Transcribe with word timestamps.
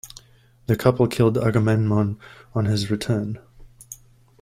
The 0.65 0.75
couple 0.75 1.05
killed 1.05 1.37
Agamemnon 1.37 2.17
on 2.55 2.65
his 2.65 2.89
return. 2.89 3.37